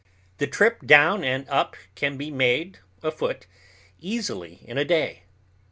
The 0.39 0.47
trip 0.47 0.87
down 0.87 1.23
and 1.23 1.47
up 1.47 1.75
can 1.93 2.17
be 2.17 2.31
made 2.31 2.79
afoot 3.03 3.45
easily 3.99 4.61
in 4.63 4.79
a 4.79 4.83
day. 4.83 5.25